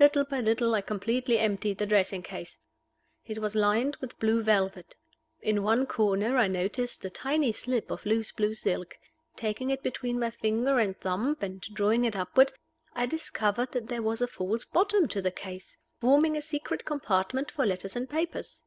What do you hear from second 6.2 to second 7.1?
I noticed a